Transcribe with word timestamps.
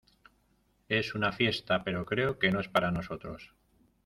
es 0.89 1.13
una 1.13 1.31
fiesta, 1.31 1.83
pero 1.83 2.07
creo 2.07 2.39
que 2.39 2.49
no 2.51 2.59
es 2.59 2.67
para 2.67 2.89
nosotros. 2.89 3.53